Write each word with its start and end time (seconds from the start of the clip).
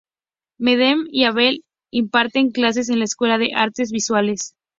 Madden 0.57 1.03
y 1.11 1.25
Abel 1.25 1.63
imparten 1.91 2.49
clases 2.49 2.89
en 2.89 2.97
la 2.97 3.05
Escuela 3.05 3.37
de 3.37 3.51
Artes 3.53 3.91
Visuales. 3.91 4.55